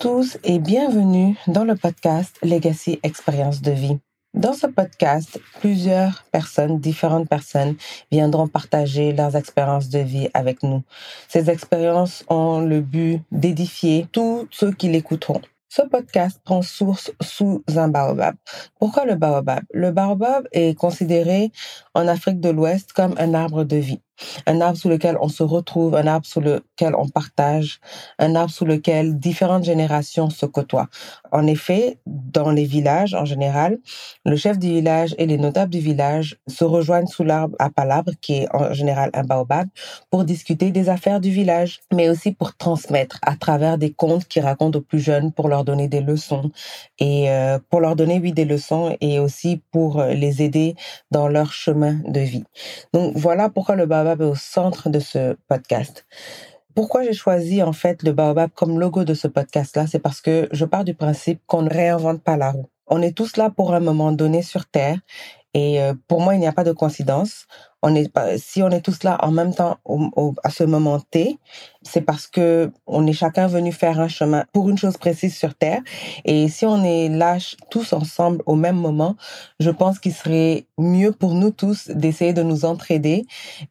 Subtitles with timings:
[0.00, 3.98] tous et bienvenue dans le podcast Legacy Expérience de vie.
[4.32, 7.76] Dans ce podcast, plusieurs personnes, différentes personnes,
[8.10, 10.82] viendront partager leurs expériences de vie avec nous.
[11.28, 15.42] Ces expériences ont le but d'édifier tous ceux qui l'écouteront.
[15.68, 18.36] Ce podcast prend source sous un baobab.
[18.78, 19.64] Pourquoi le baobab?
[19.74, 21.52] Le baobab est considéré
[21.92, 24.00] en Afrique de l'Ouest comme un arbre de vie
[24.46, 27.80] un arbre sous lequel on se retrouve, un arbre sous lequel on partage,
[28.18, 30.88] un arbre sous lequel différentes générations se côtoient.
[31.32, 33.78] En effet, dans les villages en général,
[34.24, 38.12] le chef du village et les notables du village se rejoignent sous l'arbre à palabre,
[38.20, 39.68] qui est en général un baobab,
[40.10, 44.40] pour discuter des affaires du village, mais aussi pour transmettre à travers des contes qui
[44.40, 46.50] racontent aux plus jeunes pour leur donner des leçons
[46.98, 50.74] et euh, pour leur donner oui des leçons et aussi pour les aider
[51.10, 52.44] dans leur chemin de vie.
[52.92, 56.06] Donc voilà pourquoi le baobab au centre de ce podcast.
[56.74, 60.48] Pourquoi j'ai choisi en fait le baobab comme logo de ce podcast-là, c'est parce que
[60.52, 62.68] je pars du principe qu'on ne réinvente pas la roue.
[62.86, 64.98] On est tous là pour un moment donné sur Terre
[65.54, 67.46] et euh, pour moi, il n'y a pas de coïncidence
[67.82, 69.78] on est si on est tous là en même temps
[70.44, 71.38] à ce moment T,
[71.82, 75.54] c'est parce que on est chacun venu faire un chemin pour une chose précise sur
[75.54, 75.80] terre
[76.24, 77.38] et si on est là
[77.70, 79.16] tous ensemble au même moment,
[79.60, 83.24] je pense qu'il serait mieux pour nous tous d'essayer de nous entraider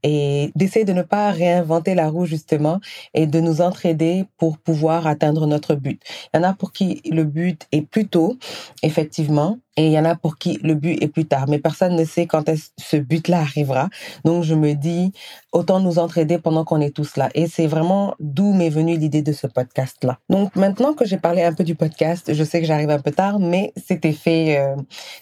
[0.03, 2.79] et d'essayer de ne pas réinventer la roue justement
[3.13, 6.01] et de nous entraider pour pouvoir atteindre notre but.
[6.33, 8.37] Il y en a pour qui le but est plus tôt,
[8.83, 11.95] effectivement, et il y en a pour qui le but est plus tard, mais personne
[11.95, 13.89] ne sait quand ce but-là arrivera.
[14.25, 15.11] Donc je me dis,
[15.51, 17.29] autant nous entraider pendant qu'on est tous là.
[17.33, 20.19] Et c'est vraiment d'où m'est venue l'idée de ce podcast-là.
[20.29, 23.11] Donc maintenant que j'ai parlé un peu du podcast, je sais que j'arrive un peu
[23.11, 24.75] tard, mais c'était fait, euh,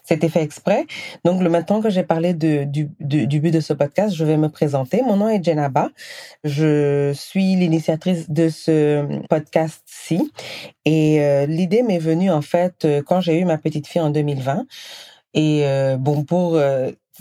[0.03, 0.85] fait exprès.
[1.23, 2.65] Donc le maintenant que j'ai parlé du,
[2.99, 5.01] du but de ce podcast, je vais me présenter.
[5.01, 5.89] Mon nom est Jenaba.
[6.43, 10.31] Je suis l'initiatrice de ce podcast-ci.
[10.85, 14.09] Et euh, l'idée m'est venue en fait euh, quand j'ai eu ma petite fille en
[14.09, 14.65] 2020.
[15.33, 15.65] Et
[15.99, 16.59] bon, pour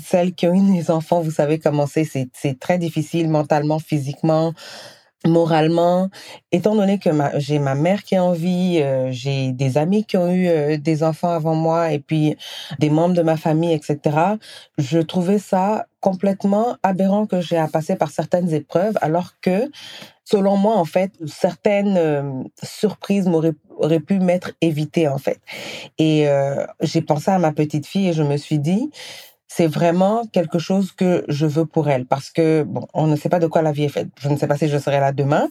[0.02, 4.52] celles qui ont eu des enfants, vous savez comment c'est, c'est très difficile mentalement, physiquement,
[5.26, 6.08] moralement.
[6.52, 10.16] Étant donné que j'ai ma mère qui est en vie, euh, j'ai des amis qui
[10.16, 12.36] ont eu euh, des enfants avant moi et puis
[12.78, 14.16] des membres de ma famille, etc.
[14.78, 19.70] Je trouvais ça complètement aberrant que j'ai à passer par certaines épreuves alors que
[20.24, 25.38] selon moi en fait certaines euh, surprises m'auraient auraient pu m'être évitées en fait
[25.98, 26.26] et
[26.80, 28.90] j'ai pensé à ma petite fille et je me suis dit
[29.48, 33.28] c'est vraiment quelque chose que je veux pour elle parce que bon, on ne sait
[33.28, 34.08] pas de quoi la vie est faite.
[34.20, 35.48] Je ne sais pas si je serai là demain,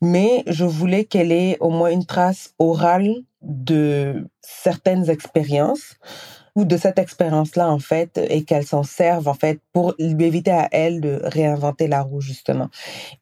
[0.00, 5.96] mais je voulais qu'elle ait au moins une trace orale de certaines expériences
[6.56, 10.52] ou de cette expérience-là, en fait, et qu'elle s'en serve, en fait, pour lui éviter
[10.52, 12.68] à elle de réinventer la roue, justement.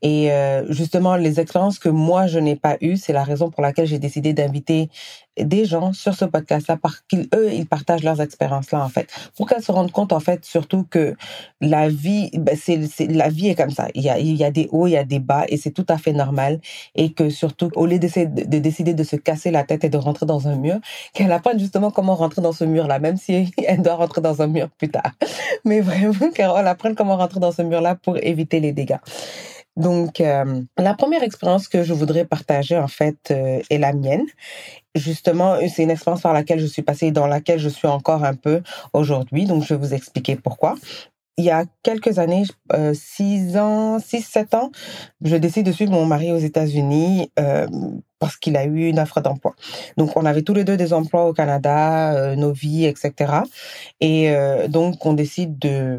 [0.03, 3.63] Et euh, justement, les expériences que moi, je n'ai pas eues, c'est la raison pour
[3.63, 4.91] laquelle j'ai décidé d'inviter
[5.39, 9.09] des gens sur ce podcast-là parce qu'ils, eux, ils partagent leurs expériences-là, en fait.
[9.37, 11.15] Pour qu'elles se rendent compte, en fait, surtout que
[11.61, 12.79] la vie, ben, c'est,
[13.09, 13.89] la vie est comme ça.
[13.95, 15.71] Il y a, il y a des hauts, il y a des bas et c'est
[15.71, 16.61] tout à fait normal.
[16.95, 20.27] Et que surtout, au lieu de décider de se casser la tête et de rentrer
[20.27, 20.79] dans un mur,
[21.15, 24.47] qu'elle apprenne justement comment rentrer dans ce mur-là, même si elle doit rentrer dans un
[24.47, 25.13] mur plus tard.
[25.65, 28.99] Mais vraiment, qu'elle apprenne comment rentrer dans ce mur-là pour éviter les dégâts.
[29.77, 34.27] Donc, euh, la première expérience que je voudrais partager, en fait, euh, est la mienne.
[34.95, 38.25] Justement, c'est une expérience par laquelle je suis passée et dans laquelle je suis encore
[38.25, 38.63] un peu
[38.93, 39.47] aujourd'hui.
[39.47, 40.75] Donc, je vais vous expliquer pourquoi.
[41.39, 42.43] Il y a quelques années,
[42.75, 44.71] euh, six ans, six, sept ans,
[45.23, 47.67] je décide de suivre mon mari aux États-Unis euh,
[48.19, 49.55] parce qu'il a eu une offre d'emploi.
[49.97, 53.33] Donc, on avait tous les deux des emplois au Canada, euh, nos vies, etc.
[54.01, 55.99] Et euh, donc, on décide de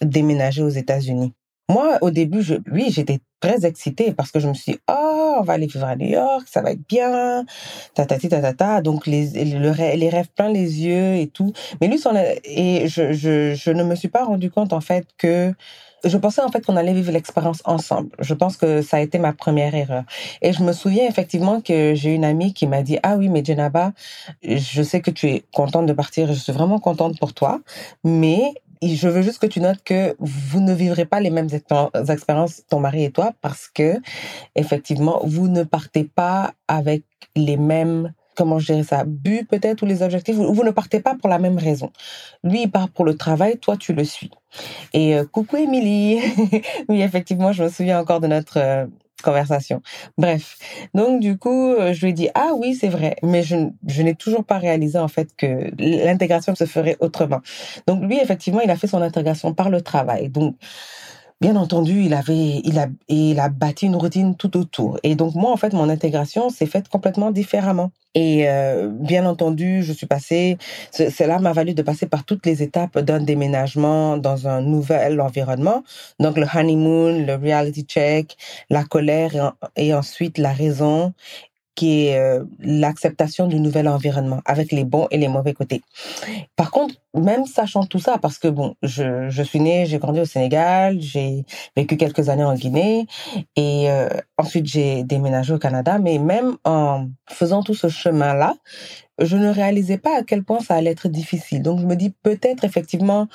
[0.00, 1.34] déménager aux États-Unis.
[1.70, 5.36] Moi, au début, je, oui, j'étais très excitée parce que je me suis dit, oh,
[5.38, 7.44] on va aller vivre à New York, ça va être bien,
[7.94, 8.80] ta ta ta ta ta.
[8.82, 11.52] Donc les les rêves plein les yeux et tout.
[11.80, 12.12] Mais lui, son,
[12.44, 15.54] et je, je je ne me suis pas rendu compte en fait que
[16.04, 18.10] je pensais en fait qu'on allait vivre l'expérience ensemble.
[18.20, 20.04] Je pense que ça a été ma première erreur.
[20.42, 23.44] Et je me souviens effectivement que j'ai une amie qui m'a dit ah oui mais
[23.44, 23.92] Jenaba,
[24.42, 27.60] je sais que tu es contente de partir, je suis vraiment contente pour toi,
[28.04, 31.48] mais je veux juste que tu notes que vous ne vivrez pas les mêmes
[32.08, 33.94] expériences, ton mari et toi, parce que,
[34.54, 37.04] effectivement, vous ne partez pas avec
[37.36, 41.14] les mêmes comment je dirais ça, but peut-être ou les objectifs, vous, ne partez pas
[41.14, 41.92] pour la même raison.
[42.42, 44.30] Lui, il part pour le travail, toi, tu le suis.
[44.94, 46.20] Et euh, coucou Émilie.
[46.88, 48.86] oui, effectivement, je me souviens encore de notre euh,
[49.22, 49.82] conversation.
[50.18, 50.56] Bref,
[50.94, 53.56] donc du coup, euh, je lui ai dit ah oui c'est vrai, mais je,
[53.86, 57.40] je n'ai toujours pas réalisé en fait que l'intégration se ferait autrement.
[57.86, 60.28] Donc lui effectivement, il a fait son intégration par le travail.
[60.28, 60.56] Donc
[61.40, 64.98] bien entendu, il avait, il a, il a bâti une routine tout autour.
[65.02, 67.92] Et donc moi, en fait, mon intégration s'est faite complètement différemment.
[68.14, 70.58] Et euh, bien entendu, je suis passée,
[70.90, 75.84] cela m'a valu de passer par toutes les étapes d'un déménagement dans un nouvel environnement.
[76.18, 78.36] Donc le honeymoon, le reality check,
[78.68, 81.14] la colère et, et ensuite la raison
[81.74, 85.82] qui est euh, l'acceptation du nouvel environnement avec les bons et les mauvais côtés.
[86.56, 90.20] Par contre, même sachant tout ça, parce que bon, je, je suis née, j'ai grandi
[90.20, 91.44] au Sénégal, j'ai
[91.76, 93.06] vécu quelques années en Guinée
[93.56, 98.54] et euh, ensuite j'ai déménagé au Canada, mais même en faisant tout ce chemin-là,
[99.18, 101.62] je ne réalisais pas à quel point ça allait être difficile.
[101.62, 103.28] Donc je me dis peut-être effectivement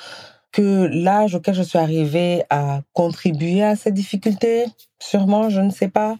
[0.56, 4.64] que l'âge auquel je suis arrivée a contribué à cette difficulté,
[4.98, 6.16] sûrement, je ne sais pas,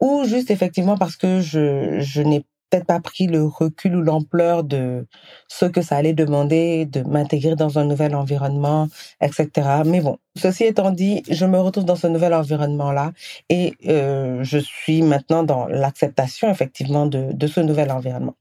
[0.00, 2.40] ou juste effectivement parce que je, je n'ai
[2.70, 5.06] peut-être pas pris le recul ou l'ampleur de
[5.48, 8.88] ce que ça allait demander de m'intégrer dans un nouvel environnement,
[9.20, 9.82] etc.
[9.84, 13.12] Mais bon, ceci étant dit, je me retrouve dans ce nouvel environnement-là
[13.48, 18.34] et euh, je suis maintenant dans l'acceptation effectivement de, de ce nouvel environnement.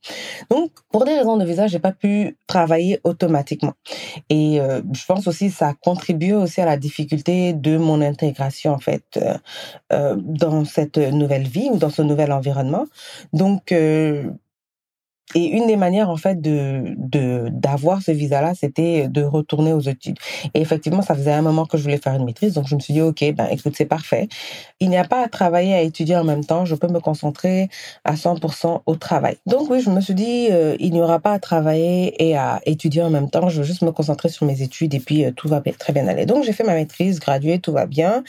[0.50, 3.74] Donc, pour des raisons de visa, j'ai pas pu travailler automatiquement.
[4.30, 8.72] Et euh, je pense aussi ça a contribué aussi à la difficulté de mon intégration
[8.74, 9.38] en fait euh,
[9.92, 12.86] euh dans cette nouvelle vie ou dans ce nouvel environnement.
[13.34, 14.30] Donc euh,
[15.34, 16.96] et une des manières en fait de
[17.50, 20.18] d'avoir ce visa-là, c'était de retourner aux études.
[20.54, 22.80] Et effectivement, ça faisait un moment que je voulais faire une maîtrise, donc je me
[22.80, 24.28] suis dit ok, ben écoute, c'est parfait.
[24.80, 26.66] Il n'y a pas à travailler à étudier en même temps.
[26.66, 27.70] Je peux me concentrer
[28.04, 29.38] à 100% au travail.
[29.46, 32.62] Donc oui, je me suis dit euh, il n'y aura pas à travailler et à
[32.66, 33.50] étudier en même temps.
[33.50, 36.08] Je veux juste me concentrer sur mes études et puis euh, tout va très bien
[36.08, 36.26] aller.
[36.26, 38.24] Donc j'ai fait ma maîtrise, graduée, tout va bien.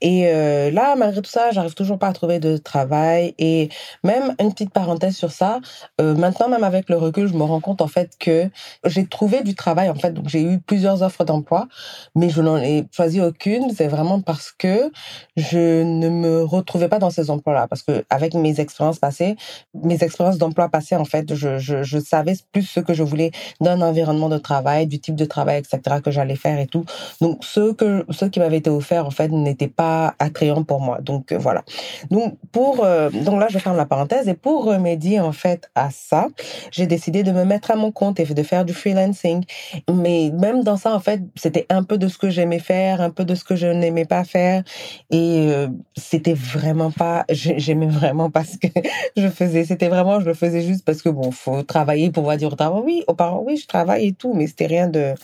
[0.00, 3.34] Et euh, là, malgré tout ça, j'arrive toujours pas à trouver de travail.
[3.38, 3.68] Et
[4.04, 5.60] même une petite parenthèse sur ça.
[6.00, 8.48] Euh, maintenant, même avec le recul, je me rends compte en fait que
[8.86, 10.12] j'ai trouvé du travail en fait.
[10.12, 11.68] Donc j'ai eu plusieurs offres d'emploi,
[12.14, 13.70] mais je n'en ai choisi aucune.
[13.76, 14.90] C'est vraiment parce que
[15.36, 17.66] je ne me retrouvais pas dans ces emplois-là.
[17.68, 19.36] Parce que avec mes expériences passées,
[19.74, 23.30] mes expériences d'emploi passées en fait, je, je, savais plus ce que je voulais
[23.60, 25.96] d'un environnement de travail, du type de travail, etc.
[26.02, 26.84] que j'allais faire et tout.
[27.20, 30.98] Donc ce que ce qui m'avait été offert en fait n'était pas attrayant pour moi.
[31.02, 31.62] Donc euh, voilà.
[32.10, 35.90] Donc pour euh, donc là je ferme la parenthèse et pour remédier en fait à
[35.90, 36.21] ça,
[36.70, 39.44] j'ai décidé de me mettre à mon compte et de faire du freelancing.
[39.92, 43.10] Mais même dans ça, en fait, c'était un peu de ce que j'aimais faire, un
[43.10, 44.62] peu de ce que je n'aimais pas faire.
[45.10, 48.68] Et euh, c'était vraiment pas, j'aimais vraiment pas ce que
[49.16, 49.64] je faisais.
[49.64, 52.56] C'était vraiment, je le faisais juste parce que bon, faut travailler pour pouvoir dire aux
[52.56, 55.14] parents, oui, aux parents, oui, je travaille et tout, mais c'était rien de,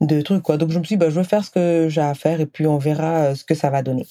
[0.00, 0.56] de trucs quoi.
[0.56, 2.46] Donc je me suis dit bah je veux faire ce que j'ai à faire et
[2.46, 4.06] puis on verra euh, ce que ça va donner.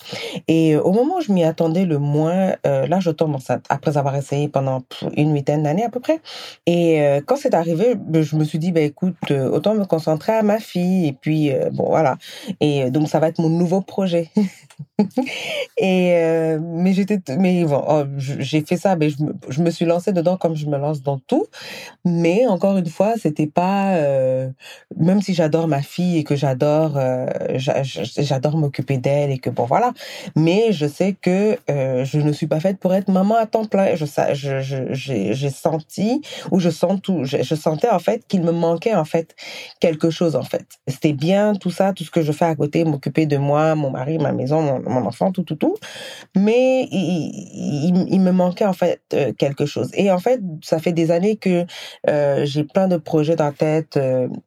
[0.48, 3.66] Et euh, au moment où je m'y attendais le moins, euh, là je tombe enceinte
[3.70, 4.84] après avoir essayé pendant
[5.16, 6.22] une huitaine d'années à peu près.
[6.66, 10.44] Et quand c'est arrivé, ben, je me suis dit bah écoute autant me concentrer à
[10.44, 12.18] ma fille et puis bon voilà.
[12.60, 14.30] Et donc ça va être mon nouveau projet.
[15.78, 19.86] et mais j'étais mais bon oh, j'ai fait ça mais je me, je me suis
[19.86, 21.46] lancée dedans comme je me lance dans tout.
[22.06, 23.98] Mais encore une fois c'était pas
[24.98, 29.66] même si j'adore ma fille et que j'adore euh, j'adore m'occuper d'elle et que bon
[29.66, 29.94] voilà.
[30.36, 33.66] Mais je sais que euh, je ne suis pas faite pour être maman à temps
[33.66, 33.96] plein.
[33.96, 36.22] Je je j'ai senti
[36.52, 39.36] ou je sens tout je, je sentais en fait qu'il me manquait en fait
[39.80, 40.66] quelque chose en fait.
[40.88, 43.92] C'était bien tout ça tout ce que je fais à côté m'occuper de moi mon
[43.92, 45.76] mari ma maison mon, enfant tout tout tout
[46.36, 51.12] mais il, me manquait en fait euh, quelque chose et en fait ça fait des
[51.12, 51.66] années que
[52.44, 54.00] j'ai plein de projets dans la tête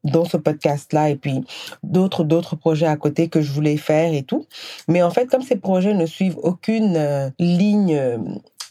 [0.04, 1.44] dont ce podcast là et puis
[1.82, 4.46] d'autres d'autres projets à côté que je voulais faire et tout.
[4.88, 8.18] Mais en fait, comme ces projets ne suivent aucune euh, ligne euh,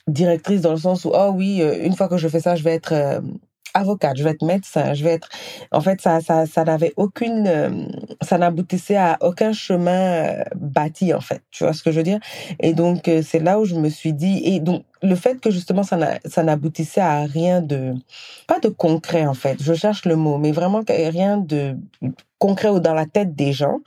[0.07, 2.63] directrice dans le sens où oh oui, euh, une fois que je fais ça, je
[2.63, 3.21] vais être
[3.77, 5.29] avocate, je vais être médecin, je vais être.
[5.71, 7.89] En fait, ça, ça, ça n'avait aucune,
[8.21, 11.41] ça n'aboutissait à aucun chemin bâti en fait.
[11.51, 12.19] Tu vois ce que je veux dire?
[12.59, 14.41] Et donc c'est là où je me suis dit.
[14.43, 17.93] Et donc le fait que justement ça ça n'aboutissait à rien de,
[18.47, 19.61] pas de concret en fait.
[19.61, 21.77] Je cherche le mot, mais vraiment rien de
[22.39, 23.79] concret ou dans la tête des gens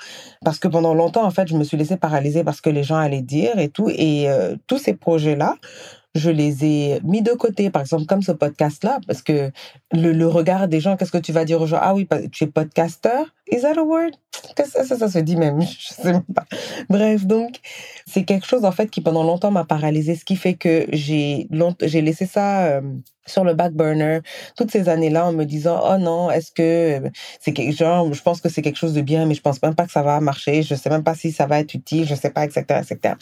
[0.45, 2.97] parce que pendant longtemps en fait je me suis laissée paralyser parce que les gens
[2.97, 4.27] allaient dire et tout et
[4.67, 5.57] tous ces projets là
[6.15, 9.53] je les ai mis de côté, par exemple, comme ce podcast-là, parce que
[9.93, 11.79] le, regard des gens, qu'est-ce que tu vas dire aux gens?
[11.81, 13.27] Ah oui, tu es podcasteur?
[13.51, 14.13] Is that a word?
[14.57, 16.45] Ça, ça, ça se dit même, je sais même pas.
[16.89, 17.61] Bref, donc,
[18.07, 21.49] c'est quelque chose, en fait, qui pendant longtemps m'a paralysé, ce qui fait que j'ai
[21.83, 22.81] j'ai laissé ça euh,
[23.27, 24.21] sur le back burner
[24.57, 27.09] toutes ces années-là en me disant, oh non, est-ce que
[27.41, 29.75] c'est quelque genre, je pense que c'est quelque chose de bien, mais je pense même
[29.75, 32.15] pas que ça va marcher, je sais même pas si ça va être utile, je
[32.15, 33.15] sais pas, etc., etc.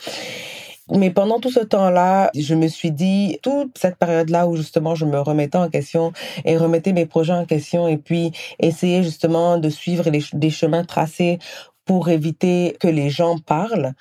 [0.90, 5.04] Mais pendant tout ce temps-là, je me suis dit, toute cette période-là où justement je
[5.04, 6.12] me remettais en question
[6.44, 10.84] et remettais mes projets en question et puis essayer justement de suivre les, des chemins
[10.84, 11.38] tracés
[11.84, 13.94] pour éviter que les gens parlent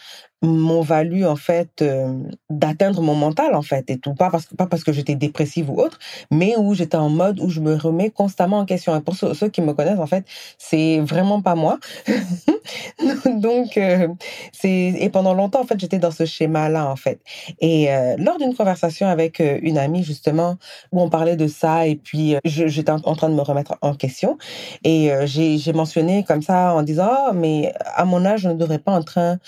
[0.43, 2.13] m'ont valu en fait euh,
[2.49, 4.13] d'atteindre mon mental en fait et tout.
[4.13, 5.97] Pas parce que pas parce que j'étais dépressive ou autre
[6.29, 8.95] mais où j'étais en mode où je me remets constamment en question.
[8.95, 10.25] Et pour ceux, qui me connaissent en fait
[10.57, 11.79] c'est vraiment pas moi.
[13.25, 14.09] Donc euh,
[14.51, 17.19] c'est et pendant longtemps en fait j'étais dans ce schéma là en fait.
[17.59, 20.57] Et euh, lors d'une conversation avec une amie justement
[20.91, 24.37] où on parlait de ça et puis j'étais en, train de me remettre en question.
[24.83, 28.79] Et j'ai mentionné comme ça en disant oh, mais à mon âge je ne devrais
[28.79, 29.39] pas en train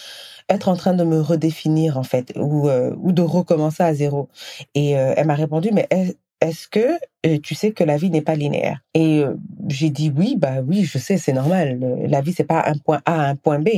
[0.50, 4.30] être train de me redéfinir en fait ou euh, ou de recommencer à zéro.
[4.76, 5.88] Et euh, elle m'a répondu mais
[6.42, 6.98] est-ce que
[7.44, 8.80] tu sais que la vie n'est pas linéaire.
[8.94, 9.24] Et
[9.68, 11.78] j'ai dit oui, bah oui, je sais, c'est normal.
[12.08, 13.70] La vie c'est pas un point A, un point B.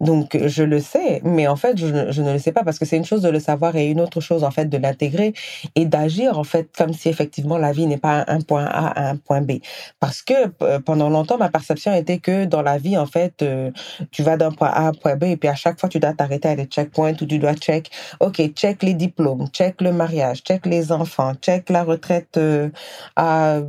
[0.00, 2.96] Donc je le sais, mais en fait je, ne le sais pas parce que c'est
[2.96, 5.34] une chose de le savoir et une autre chose en fait de l'intégrer
[5.74, 9.16] et d'agir en fait comme si effectivement la vie n'est pas un point A, un
[9.16, 9.54] point B.
[9.98, 10.46] Parce que
[10.78, 13.44] pendant longtemps ma perception était que dans la vie en fait
[14.12, 15.98] tu vas d'un point A à un point B et puis à chaque fois tu
[15.98, 17.90] dois t'arrêter à des checkpoints où tu dois check,
[18.20, 22.38] ok, check les diplômes, check le mariage, check les enfants, check la retraite
[23.16, 23.60] à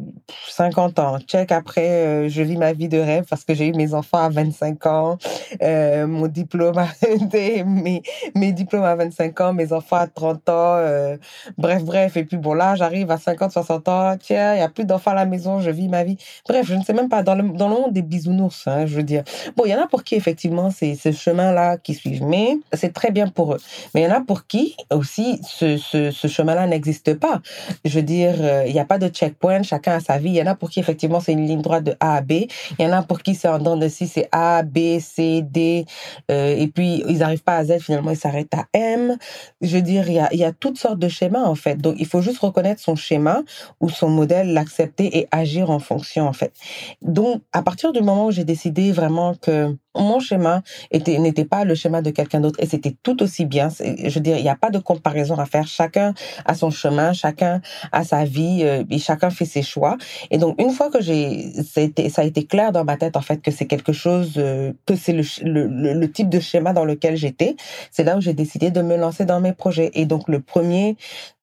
[0.49, 1.19] 50 ans.
[1.19, 4.19] Check après, euh, je vis ma vie de rêve parce que j'ai eu mes enfants
[4.19, 5.17] à 25 ans,
[5.61, 6.87] euh, mon diplôme, à,
[7.65, 8.01] mes,
[8.35, 10.75] mes diplômes à 25 ans, mes enfants à 30 ans.
[10.77, 11.17] Euh,
[11.57, 12.17] bref, bref.
[12.17, 14.15] Et puis bon, là, j'arrive à 50, 60 ans.
[14.19, 16.17] Tiens, il y a plus d'enfants à la maison, je vis ma vie.
[16.47, 17.23] Bref, je ne sais même pas.
[17.23, 19.23] Dans le, dans le monde des bisounours, hein, je veux dire.
[19.55, 22.23] Bon, il y en a pour qui, effectivement, c'est ce chemin-là qui suivent.
[22.23, 23.59] Mais c'est très bien pour eux.
[23.93, 27.41] Mais il y en a pour qui, aussi, ce, ce, ce chemin-là n'existe pas.
[27.85, 28.35] Je veux dire,
[28.65, 30.29] il n'y a pas de checkpoint, chacun a sa vie.
[30.29, 32.31] Il y en a pour qui effectivement c'est une ligne droite de A à B.
[32.31, 32.49] Il
[32.79, 35.85] y en a pour qui c'est en dents de scie, c'est A, B, C, D.
[36.31, 39.17] Euh, et puis ils n'arrivent pas à Z, finalement ils s'arrêtent à M.
[39.61, 41.77] Je veux dire, il y a, il y a toutes sortes de schémas en fait.
[41.77, 43.43] Donc il faut juste reconnaître son schéma
[43.79, 46.53] ou son modèle, l'accepter et agir en fonction en fait.
[47.01, 50.61] Donc à partir du moment où j'ai décidé vraiment que mon schéma
[50.91, 53.69] était n'était pas le schéma de quelqu'un d'autre et c'était tout aussi bien.
[53.79, 55.67] Je veux dire, il n'y a pas de comparaison à faire.
[55.67, 56.13] Chacun
[56.45, 57.61] a son chemin, chacun
[57.91, 59.97] a sa vie euh, et chacun fait ses choix.
[60.31, 62.97] Et donc une fois que j'ai, ça a été, ça a été clair dans ma
[62.97, 66.85] tête en fait que c'est quelque chose, euh, que c'est le, type de schéma dans
[66.85, 67.55] lequel j'étais.
[67.91, 69.91] C'est là où j'ai décidé de me lancer dans mes projets.
[69.93, 70.95] Et donc le premier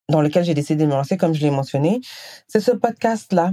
[0.08, 2.00] dans lequel j'ai décidé de me lancer, comme je l'ai mentionné,
[2.46, 3.52] c'est ce podcast là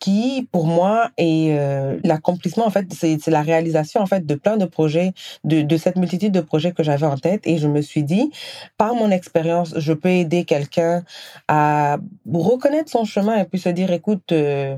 [0.00, 4.56] qui, pour moi, est euh, l'accomplissement, en fait, c'est la réalisation, en fait, de plein
[4.56, 5.12] de projets,
[5.44, 7.46] de, de cette multitude de projets que j'avais en tête.
[7.46, 8.30] Et je me suis dit,
[8.78, 11.04] par mon expérience, je peux aider quelqu'un
[11.48, 11.98] à
[12.32, 14.76] reconnaître son chemin et puis se dire, écoute, euh,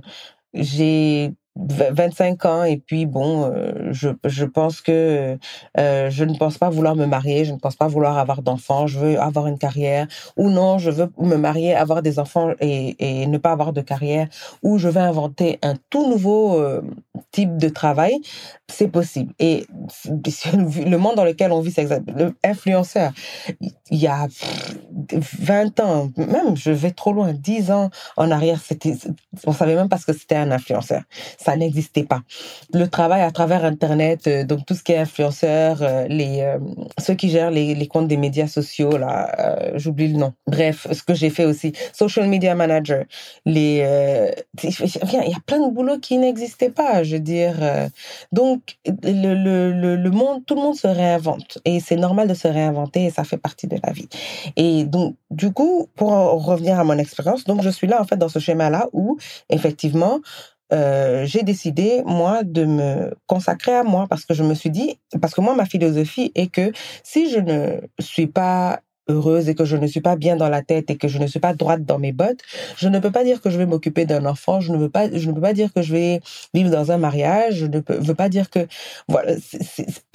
[0.55, 5.39] j'ai 25 ans et puis bon euh, je je pense que
[5.79, 8.89] euh, je ne pense pas vouloir me marier je ne pense pas vouloir avoir d'enfants
[8.89, 12.97] je veux avoir une carrière ou non je veux me marier avoir des enfants et,
[12.99, 14.27] et ne pas avoir de carrière
[14.65, 16.83] ou je vais inventer un tout nouveau euh,
[17.31, 18.21] type de travail
[18.69, 19.33] c'est possible.
[19.39, 19.67] Et
[20.13, 23.13] le monde dans lequel on vit c'est le influenceur
[23.91, 24.27] il y a
[25.41, 28.95] 20 ans même je vais trop loin 10 ans en arrière c'était
[29.47, 31.03] on savait même pas ce que c'était un influenceur
[31.45, 32.23] ça n'existait pas.
[32.73, 36.59] Le travail à travers Internet, euh, donc tout ce qui est influenceur, euh, les euh,
[36.99, 40.33] ceux qui gèrent les, comptes des médias sociaux, là, j'oublie le nom.
[40.47, 43.05] Bref, ce que j'ai fait aussi, social media manager.
[43.45, 43.85] Les,
[44.63, 47.57] il y a plein de boulots qui n'existaient pas, je veux dire.
[48.33, 52.49] donc le, le, le monde, tout le monde se réinvente et c'est normal de se
[52.49, 54.09] réinventer et ça fait partie de la vie.
[54.57, 58.17] Et donc du coup, pour revenir à mon expérience, donc je suis là en fait
[58.17, 59.19] dans ce schéma-là où
[59.51, 60.21] effectivement
[60.73, 64.99] euh, j'ai décidé, moi, de me consacrer à moi parce que je me suis dit,
[65.21, 69.65] parce que moi, ma philosophie est que si je ne suis pas heureuse et que
[69.65, 71.85] je ne suis pas bien dans la tête et que je ne suis pas droite
[71.85, 72.41] dans mes bottes,
[72.77, 75.11] je ne peux pas dire que je vais m'occuper d'un enfant, je ne veux pas,
[75.13, 76.21] je ne peux pas dire que je vais
[76.55, 78.67] vivre dans un mariage, je ne peux, veux pas dire que,
[79.09, 79.35] voilà,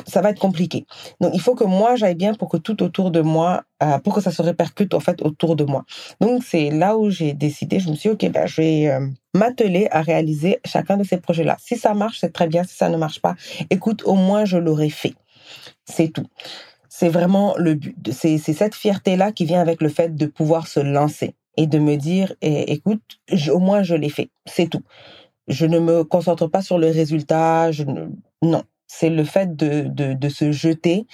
[0.08, 0.86] ça va être compliqué.
[1.22, 4.16] Donc, il faut que moi, j'aille bien pour que tout autour de moi, euh, pour
[4.16, 5.86] que ça se répercute, en fait, autour de moi.
[6.20, 9.08] Donc, c'est là où j'ai décidé, je me suis dit, OK, ben, je vais euh,
[9.34, 11.58] m'atteler à réaliser chacun de ces projets-là.
[11.60, 12.64] Si ça marche, c'est très bien.
[12.64, 13.36] Si ça ne marche pas,
[13.70, 15.14] écoute, au moins, je l'aurai fait.
[15.86, 16.28] C'est tout
[17.00, 18.12] c'est vraiment le but.
[18.12, 21.96] C'est cette fierté-là qui vient avec le fait de pouvoir se lancer et de me
[21.96, 24.30] dire, eh, écoute, au moins je l'ai fait.
[24.46, 24.82] C'est tout.
[25.48, 27.72] Je ne me concentre pas sur le résultat.
[28.44, 31.06] Non, c'est le fait de, de, se jeter.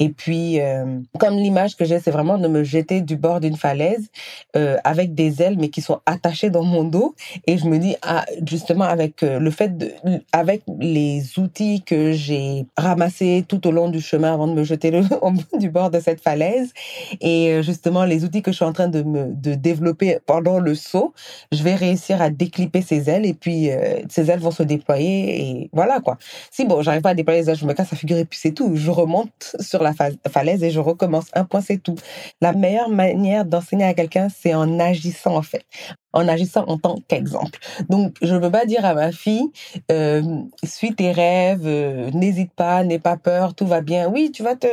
[0.00, 3.56] Et puis, euh, comme l'image que j'ai, c'est vraiment de me jeter du bord d'une
[3.56, 4.08] falaise
[4.56, 7.14] euh, avec des ailes, mais qui sont attachées dans mon dos.
[7.46, 9.92] Et je me dis, ah, justement, avec euh, le fait de,
[10.32, 14.90] avec les outils que j'ai ramassés tout au long du chemin avant de me jeter
[14.90, 15.02] le,
[15.58, 16.72] du bord de cette falaise,
[17.20, 20.74] et justement les outils que je suis en train de me de développer pendant le
[20.74, 21.14] saut,
[21.52, 23.70] je vais réussir à déclipper ces ailes et puis
[24.08, 26.18] ces ailes vont se déployer et voilà quoi.
[26.50, 28.74] Si bon, j'arrive pas à je me casse la figure et puis c'est tout.
[28.74, 29.92] Je remonte sur la
[30.30, 31.26] falaise et je recommence.
[31.34, 31.96] Un point, c'est tout.
[32.40, 35.64] La meilleure manière d'enseigner à quelqu'un, c'est en agissant en fait
[36.12, 37.58] en agissant en tant qu'exemple.
[37.88, 39.50] Donc, je ne peux pas dire à ma fille,
[39.90, 40.22] euh,
[40.64, 44.08] suis tes rêves, euh, n'hésite pas, n'aie pas peur, tout va bien.
[44.08, 44.66] Oui, tu vas te,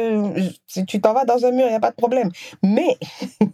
[0.67, 2.32] si tu t'en vas dans un mur, il n'y a pas de problème.
[2.63, 2.98] Mais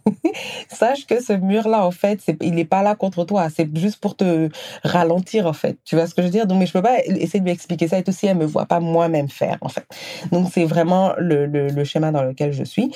[0.68, 3.48] sache que ce mur-là, en fait, il n'est pas là contre toi.
[3.54, 4.48] C'est juste pour te
[4.82, 5.78] ralentir, en fait.
[5.84, 6.46] Tu vois ce que je veux dire?
[6.46, 8.46] Donc, mais je peux pas essayer de lui expliquer ça et tout si elle me
[8.46, 9.86] voit pas moi-même faire, en fait.
[10.32, 12.90] Donc, c'est vraiment le, le, le, schéma dans lequel je suis.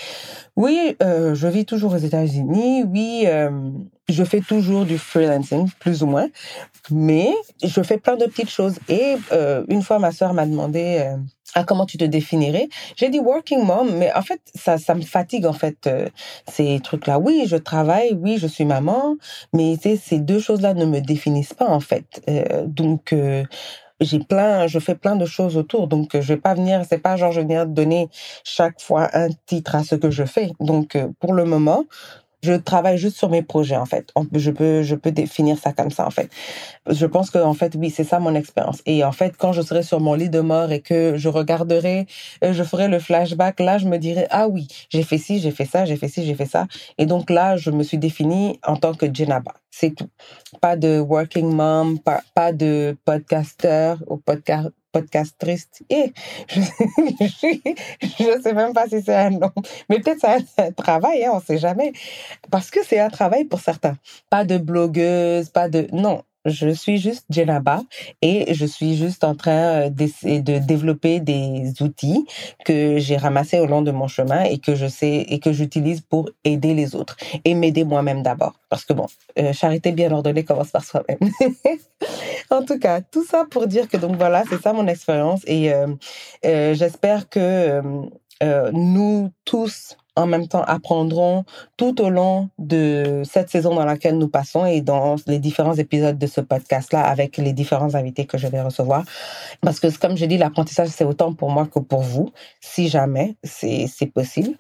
[0.59, 2.83] Oui, euh, je vis toujours aux États-Unis.
[2.83, 3.71] Oui, euh,
[4.09, 6.27] je fais toujours du freelancing, plus ou moins,
[6.91, 8.75] mais je fais plein de petites choses.
[8.89, 11.17] Et euh, une fois, ma sœur m'a demandé euh,
[11.55, 12.69] ah, comment tu te définirais?
[12.97, 16.09] J'ai dit working mom, mais en fait, ça, ça me fatigue en fait euh,
[16.51, 17.21] ces trucs-là.
[17.21, 19.17] Oui, je travaille, oui, je suis maman,
[19.53, 22.21] mais ces deux choses-là ne me définissent pas en fait.
[22.29, 23.15] Euh, donc
[24.01, 27.17] j'ai plein, je fais plein de choses autour, donc je vais pas venir, c'est pas
[27.17, 28.09] genre je viens donner
[28.45, 30.51] chaque fois un titre à ce que je fais.
[30.61, 31.85] Donc pour le moment,
[32.43, 34.13] je travaille juste sur mes projets en fait.
[34.33, 36.31] Je peux je peux définir ça comme ça en fait.
[36.89, 38.81] Je pense que en fait oui c'est ça mon expérience.
[38.87, 42.07] Et en fait quand je serai sur mon lit de mort et que je regarderai,
[42.45, 45.51] euh, je ferai le flashback là je me dirai ah oui j'ai fait ci j'ai
[45.51, 46.67] fait ça j'ai fait ci j'ai fait ça
[46.99, 49.55] et donc là je me suis définie en tant que Jenaba.
[49.71, 50.09] C'est tout.
[50.61, 55.69] Pas de working mom, pas, pas de podcasteur ou podcast podcastrice.
[55.91, 56.13] Et
[56.49, 56.61] je,
[58.03, 59.53] je sais même pas si c'est un nom,
[59.89, 61.93] mais peut-être c'est un, travail, hein, on sait jamais.
[62.51, 63.97] Parce que c'est un travail pour certains.
[64.31, 65.89] Pas de blogueuse, pas de...
[65.93, 67.83] Non, je suis juste Jenaba
[68.23, 72.27] et je suis juste en train euh, de développer des outils
[72.65, 76.01] que j'ai ramassés au long de mon chemin et que je sais et que j'utilise
[76.01, 78.55] pour aider les autres et m'aider moi-même d'abord.
[78.69, 79.07] Parce que bon,
[79.39, 81.19] euh, charité bien ordonnée commence par soi-même.
[82.51, 85.73] en tout cas, tout ça pour dire que donc voilà, c'est ça mon expérience et
[85.73, 87.83] euh, j'espère que
[88.73, 91.45] nous tous en même temps apprendront
[91.77, 96.19] tout au long de cette saison dans laquelle nous passons et dans les différents épisodes
[96.19, 99.05] de ce podcast-là avec les différents invités que je vais recevoir.
[99.61, 103.37] Parce que, comme je dis, l'apprentissage, c'est autant pour moi que pour vous, si jamais
[103.45, 104.55] c'est possible.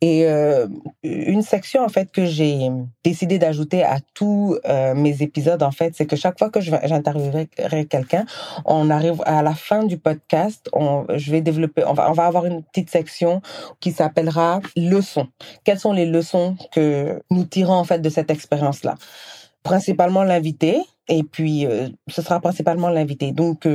[0.00, 0.66] Et euh,
[1.02, 2.70] une section, en fait, que j'ai
[3.04, 7.48] décidé d'ajouter à tous euh, mes épisodes, en fait, c'est que chaque fois que j'interviewerai
[7.88, 8.24] quelqu'un,
[8.64, 10.70] on arrive à la fin du podcast,
[11.14, 13.42] je vais développer, on va, on va avoir une petite section
[13.80, 14.60] qui s'appellera
[15.64, 18.96] Quelles sont les leçons que nous tirons, en fait, de cette expérience-là?
[19.62, 23.32] Principalement l'invité, et puis euh, ce sera principalement l'invité.
[23.32, 23.66] Donc,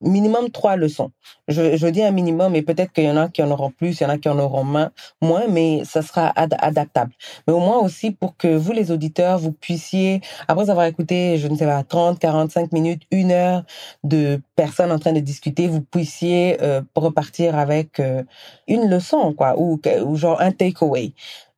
[0.00, 1.10] minimum trois leçons.
[1.48, 4.00] Je, je dis un minimum, et peut-être qu'il y en a qui en auront plus,
[4.00, 7.12] il y en a qui en auront moins, mais ça sera adaptable.
[7.46, 11.48] Mais au moins aussi pour que vous, les auditeurs, vous puissiez, après avoir écouté, je
[11.48, 13.64] ne sais pas, 30, 45 minutes, une heure
[14.04, 18.22] de personnes en train de discuter, vous puissiez euh, repartir avec euh,
[18.68, 21.12] une leçon, quoi, ou, ou genre un takeaway.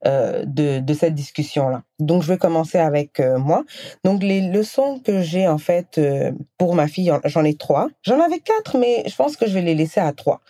[0.06, 1.82] Euh, de, cette discussion-là.
[1.98, 3.64] Donc, je vais commencer avec euh, moi.
[4.04, 7.88] Donc, les leçons que j'ai en fait euh, pour ma fille, j'en ai trois.
[8.02, 10.40] J'en avais quatre, mais je pense que je vais les laisser à trois.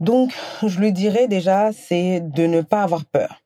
[0.00, 0.32] Donc,
[0.66, 3.40] je lui dirais déjà, c'est de ne pas avoir peur.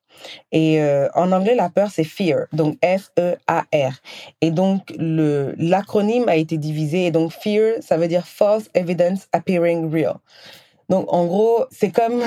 [0.51, 0.81] Et
[1.15, 3.93] en anglais, la peur, c'est fear, donc F-E-A-R.
[4.41, 7.07] Et donc, l'acronyme a été divisé.
[7.07, 10.15] Et donc, fear, ça veut dire false evidence appearing real.
[10.89, 12.23] Donc, en gros, c'est comme,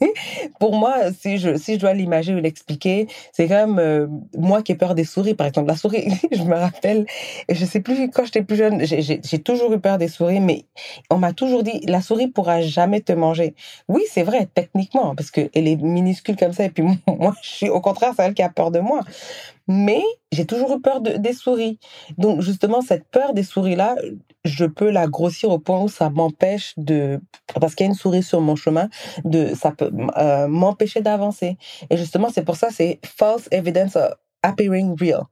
[0.60, 4.72] pour moi, si je, si je dois l'imager ou l'expliquer, c'est comme euh, moi qui
[4.72, 5.68] ai peur des souris, par exemple.
[5.68, 7.06] La souris, je me rappelle,
[7.48, 10.64] je sais plus, quand j'étais plus jeune, j'ai toujours eu peur des souris, mais
[11.10, 13.54] on m'a toujours dit, la souris pourra jamais te manger.
[13.88, 17.68] Oui, c'est vrai, techniquement, parce qu'elle est minuscule comme ça, et puis moi, je suis
[17.68, 19.00] au contraire celle qui a peur de moi
[19.70, 20.02] mais
[20.32, 21.78] j'ai toujours eu peur de, des souris.
[22.18, 23.94] Donc justement, cette peur des souris-là,
[24.44, 27.20] je peux la grossir au point où ça m'empêche de,
[27.60, 28.88] parce qu'il y a une souris sur mon chemin,
[29.24, 31.56] de, ça peut euh, m'empêcher d'avancer.
[31.88, 33.96] Et justement, c'est pour ça, c'est false evidence
[34.42, 35.22] appearing real.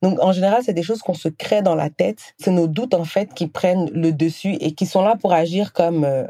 [0.00, 2.32] Donc en général, c'est des choses qu'on se crée dans la tête.
[2.38, 5.74] C'est nos doutes en fait qui prennent le dessus et qui sont là pour agir
[5.74, 6.24] comme euh,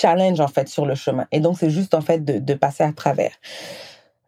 [0.00, 1.26] challenge en fait sur le chemin.
[1.32, 3.32] Et donc c'est juste en fait de passer à travers.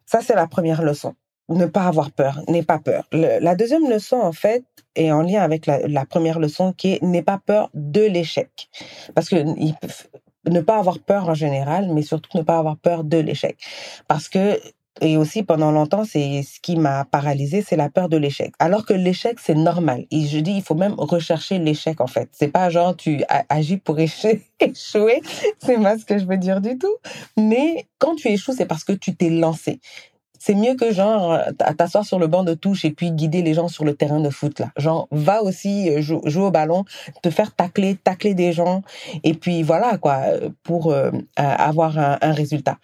[0.07, 1.14] Ça c'est la première leçon
[1.50, 3.04] ne pas avoir peur, n'aie pas peur.
[3.12, 4.64] la deuxième leçon, en fait,
[4.96, 8.68] est en lien avec la, première leçon qui est n'aie pas peur de l'échec.
[9.14, 9.44] Parce que
[10.46, 13.58] ne pas avoir peur en général, mais surtout ne pas avoir peur de l'échec.
[14.08, 14.58] Parce que
[15.00, 18.52] et aussi pendant longtemps, c'est ce qui m'a paralysé, c'est la peur de l'échec.
[18.58, 20.04] Alors que l'échec, c'est normal.
[20.10, 22.28] Et je dis, il faut même rechercher l'échec en fait.
[22.32, 24.42] C'est pas genre tu agis pour échouer.
[24.60, 26.94] C'est pas ce que je veux dire du tout.
[27.38, 29.80] Mais quand tu échoues, c'est parce que tu t'es lancé
[30.40, 31.38] c'est mieux que genre
[31.76, 34.31] t'asseoir sur le banc de touche et puis guider les gens sur le terrain de
[34.31, 34.70] foot là.
[34.76, 36.85] Genre va aussi euh, jouer au ballon,
[37.22, 38.83] te faire tacler, tacler des gens
[39.22, 40.22] et puis voilà quoi
[40.62, 42.79] pour euh, avoir un, un résultat.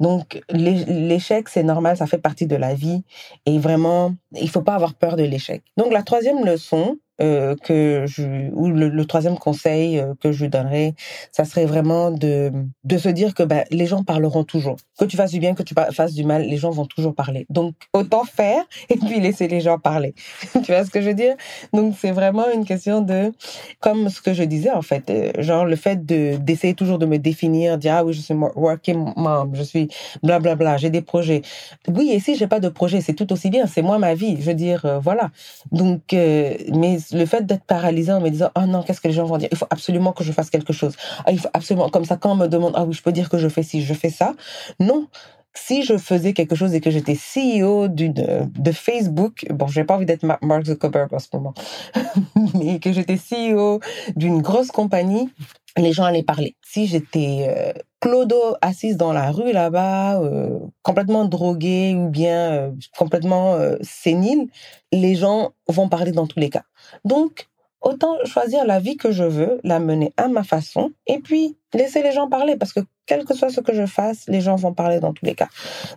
[0.00, 3.02] Donc l'échec c'est normal, ça fait partie de la vie
[3.46, 5.62] et vraiment il faut pas avoir peur de l'échec.
[5.76, 10.94] Donc la troisième leçon, euh, que je ou le, troisième conseil euh, que je donnerais,
[11.32, 12.52] ça serait vraiment de
[12.84, 14.76] de se dire que ben, les gens parleront toujours.
[14.96, 17.44] Que tu fasses du bien, que tu fasses du mal, les gens vont toujours parler.
[17.50, 20.14] Donc autant faire et puis laisser les gens parler.
[20.64, 21.34] tu vois ce que je veux dire?
[21.72, 23.32] Donc c'est vraiment une question de
[23.80, 27.06] comme ce que je disais en fait, euh, genre le fait de d'essayer toujours de
[27.06, 29.87] me définir, dire ah oui je suis working mom, je suis
[30.22, 31.42] blablabla, bla, bla, j'ai des projets.
[31.88, 34.36] Oui et si j'ai pas de projet, c'est tout aussi bien, c'est moi ma vie.
[34.40, 35.30] Je veux dire voilà.
[35.72, 39.24] Donc mais le fait d'être paralysé en me disant oh non qu'est-ce que les gens
[39.24, 39.48] vont dire?
[39.52, 42.32] Il faut absolument que je fasse quelque chose ah, il faut absolument comme ça quand
[42.32, 44.34] on me demande ah oui je peux dire que je fais ci je fais ça
[44.80, 45.08] non
[45.54, 49.94] si je faisais quelque chose et que j'étais CEO d'une de Facebook, bon, j'ai pas
[49.94, 51.52] envie d'être Mark Zuckerberg en ce moment,
[52.54, 53.80] mais que j'étais CEO
[54.14, 55.30] d'une grosse compagnie,
[55.78, 56.56] les gens allaient parler.
[56.64, 62.70] Si j'étais euh, Clodo assise dans la rue là-bas, euh, complètement droguée ou bien euh,
[62.96, 64.48] complètement euh, sénile,
[64.92, 66.64] les gens vont parler dans tous les cas.
[67.04, 67.48] Donc,
[67.80, 72.02] autant choisir la vie que je veux, la mener à ma façon, et puis laisser
[72.02, 74.74] les gens parler, parce que quel que soit ce que je fasse, les gens vont
[74.74, 75.48] parler dans tous les cas.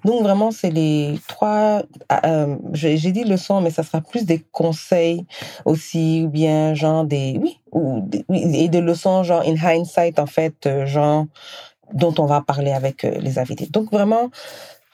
[0.06, 1.84] Donc vraiment, c'est les trois,
[2.26, 5.26] euh, j'ai dit leçons, mais ça sera plus des conseils
[5.65, 10.86] aussi, ou bien genre des, oui, ou et des leçons genre in hindsight, en fait,
[10.86, 11.26] genre
[11.94, 13.67] dont on va parler avec les invités.
[13.67, 14.30] Donc vraiment,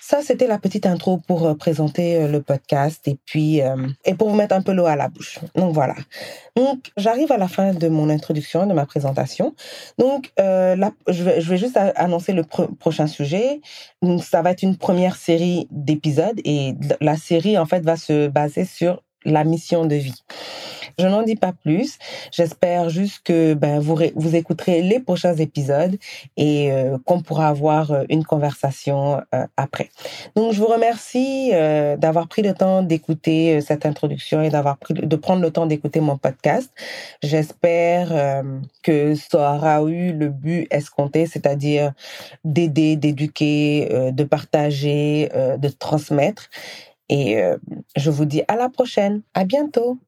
[0.09, 4.13] ça, c'était la petite intro pour euh, présenter euh, le podcast et puis euh, et
[4.13, 5.39] pour vous mettre un peu l'eau à la bouche.
[5.53, 5.95] Donc voilà.
[6.55, 9.53] Donc j'arrive à la fin de mon introduction, de ma présentation.
[9.97, 13.59] Donc là, je vais, je vais juste annoncer le prochain sujet.
[14.01, 18.29] Donc ça va être une première série d'épisodes et la série en fait va se
[18.29, 20.23] baser sur la mission de vie.
[20.99, 21.99] Je n'en dis pas plus.
[22.31, 25.95] J'espère juste que ben, vous, vous écouterez les prochains épisodes
[26.37, 29.91] et euh, qu'on pourra avoir euh, une conversation euh, après.
[30.35, 31.51] Donc, je vous remercie
[31.97, 35.99] d'avoir pris le temps d'écouter cette introduction et d'avoir pris de prendre le temps d'écouter
[35.99, 36.71] mon podcast.
[37.21, 38.43] J'espère
[38.83, 41.93] que ça aura eu le but escompté, c'est-à-dire
[42.43, 46.49] d'aider, d'éduquer, de partager, de transmettre.
[47.09, 47.41] Et
[47.95, 49.21] je vous dis à la prochaine.
[49.33, 49.99] À bientôt.